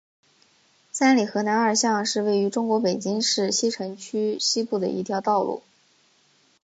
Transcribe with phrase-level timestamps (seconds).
[0.91, 5.61] 三里河南二巷是位于中国北京市西城区西部的一条道路。